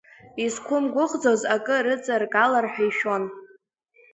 Изқәымгәыӷӡоз 0.43 1.41
акы 1.55 1.75
рыҵаргалар 1.85 2.65
ҳәа 2.71 2.83
ишәон. 2.89 3.23